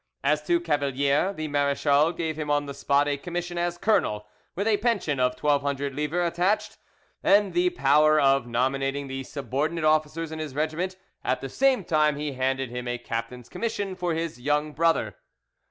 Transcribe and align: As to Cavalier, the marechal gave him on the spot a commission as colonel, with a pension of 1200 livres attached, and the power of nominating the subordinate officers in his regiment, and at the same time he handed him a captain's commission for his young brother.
As 0.23 0.41
to 0.47 0.59
Cavalier, 0.59 1.31
the 1.31 1.47
marechal 1.47 2.11
gave 2.11 2.35
him 2.35 2.49
on 2.49 2.65
the 2.65 2.73
spot 2.73 3.07
a 3.07 3.17
commission 3.17 3.59
as 3.59 3.77
colonel, 3.77 4.25
with 4.55 4.65
a 4.67 4.77
pension 4.77 5.19
of 5.19 5.37
1200 5.39 5.93
livres 5.93 6.27
attached, 6.27 6.79
and 7.21 7.53
the 7.53 7.69
power 7.69 8.19
of 8.19 8.47
nominating 8.47 9.07
the 9.07 9.21
subordinate 9.23 9.83
officers 9.85 10.31
in 10.31 10.39
his 10.39 10.55
regiment, 10.55 10.95
and 11.23 11.33
at 11.33 11.41
the 11.41 11.49
same 11.49 11.83
time 11.83 12.15
he 12.15 12.31
handed 12.31 12.71
him 12.71 12.87
a 12.87 12.97
captain's 12.97 13.47
commission 13.47 13.93
for 13.95 14.15
his 14.15 14.41
young 14.41 14.71
brother. 14.73 15.17